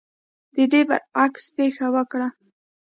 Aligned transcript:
د 0.55 0.57
دې 0.71 0.81
برعکس 0.89 1.45
پېښه 1.57 1.85
وکړه. 1.95 2.27